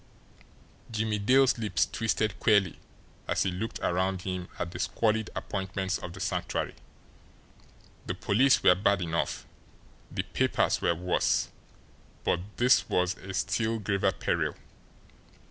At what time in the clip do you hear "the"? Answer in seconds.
4.71-4.79, 6.13-6.19, 8.07-8.15, 10.09-10.23